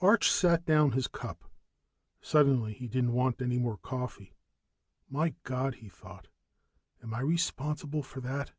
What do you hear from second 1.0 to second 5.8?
cup. Suddenly he didn't want any more coffee. My God,